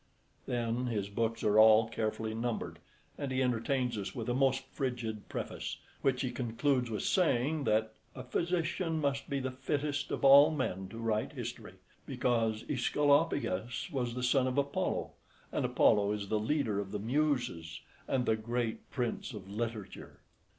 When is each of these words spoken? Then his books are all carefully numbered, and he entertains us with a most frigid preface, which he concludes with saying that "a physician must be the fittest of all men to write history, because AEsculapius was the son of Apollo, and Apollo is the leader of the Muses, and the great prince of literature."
Then 0.47 0.87
his 0.87 1.09
books 1.09 1.43
are 1.43 1.59
all 1.59 1.87
carefully 1.87 2.33
numbered, 2.33 2.79
and 3.19 3.31
he 3.31 3.43
entertains 3.43 3.99
us 3.99 4.15
with 4.15 4.27
a 4.29 4.33
most 4.33 4.63
frigid 4.73 5.29
preface, 5.29 5.77
which 6.01 6.23
he 6.23 6.31
concludes 6.31 6.89
with 6.89 7.03
saying 7.03 7.65
that 7.65 7.93
"a 8.15 8.23
physician 8.23 8.99
must 8.99 9.29
be 9.29 9.39
the 9.39 9.51
fittest 9.51 10.09
of 10.09 10.25
all 10.25 10.49
men 10.49 10.87
to 10.87 10.97
write 10.97 11.33
history, 11.33 11.75
because 12.07 12.63
AEsculapius 12.63 13.91
was 13.91 14.15
the 14.15 14.23
son 14.23 14.47
of 14.47 14.57
Apollo, 14.57 15.11
and 15.51 15.65
Apollo 15.65 16.13
is 16.13 16.29
the 16.29 16.39
leader 16.39 16.79
of 16.79 16.91
the 16.91 16.97
Muses, 16.99 17.81
and 18.07 18.25
the 18.25 18.35
great 18.35 18.89
prince 18.89 19.33
of 19.35 19.51
literature." 19.51 20.21